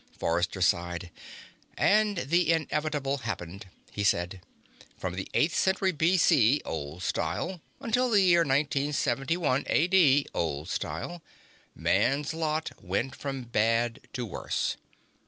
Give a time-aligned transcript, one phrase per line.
[0.17, 1.11] Forrester sighed.
[1.77, 4.41] "And the inevitable happened," he said.
[4.97, 11.21] "From the eighth century B.C., Old Style, until the year 1971 A.D., Old Style,
[11.75, 14.75] Man's lot went from bad to worse.